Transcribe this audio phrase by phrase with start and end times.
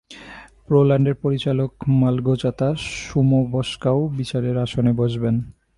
[0.67, 2.69] পোল্যান্ডের পরিচালক মালগোজাতা
[2.75, 5.35] সুমোবসকাও বিচারকের আসনে বসবেন।